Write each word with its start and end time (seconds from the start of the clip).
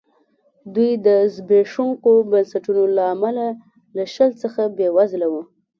دوی 0.73 0.91
د 1.05 1.07
زبېښونکو 1.35 2.11
بنسټونو 2.29 2.83
له 2.95 3.03
امله 3.13 3.45
له 3.95 4.03
شل 4.13 4.29
څخه 4.43 4.61
بېوزله 4.77 5.27
وو. 5.31 5.41